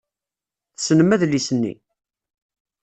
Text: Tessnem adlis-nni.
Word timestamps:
Tessnem 0.75 1.09
adlis-nni. 1.15 1.73